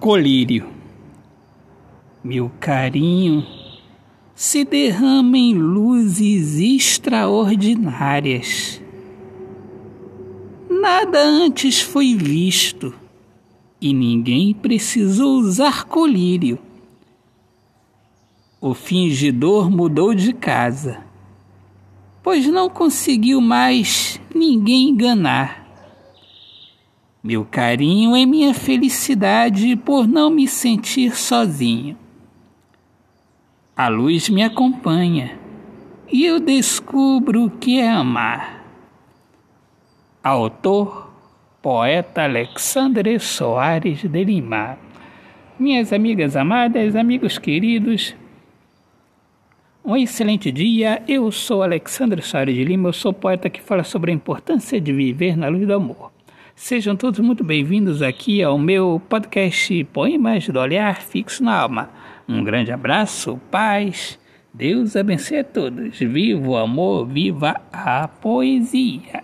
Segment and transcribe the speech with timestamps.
[0.00, 0.66] colírio.
[2.24, 3.46] Meu carinho
[4.34, 8.80] se derrama em luzes extraordinárias.
[10.70, 12.94] Nada antes foi visto
[13.78, 16.58] e ninguém precisou usar colírio.
[18.58, 21.04] O fingidor mudou de casa,
[22.22, 25.59] pois não conseguiu mais ninguém enganar.
[27.22, 31.94] Meu carinho é minha felicidade por não me sentir sozinho.
[33.76, 35.38] A luz me acompanha
[36.10, 38.64] e eu descubro o que é amar.
[40.24, 41.12] Autor,
[41.60, 44.78] poeta Alexandre Soares de Lima.
[45.58, 48.14] Minhas amigas amadas, amigos queridos,
[49.84, 51.02] um excelente dia.
[51.06, 54.90] Eu sou Alexandre Soares de Lima, eu sou poeta que fala sobre a importância de
[54.90, 56.09] viver na luz do amor.
[56.62, 61.88] Sejam todos muito bem-vindos aqui ao meu podcast Poemas do Olhar Fixo na Alma.
[62.28, 64.18] Um grande abraço, paz,
[64.52, 65.98] Deus abençoe a todos.
[65.98, 69.19] Viva o amor, viva a poesia.